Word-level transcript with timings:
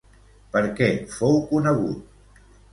Per 0.55 0.63
què 0.79 0.87
fou 1.13 1.39
conegut? 1.53 2.45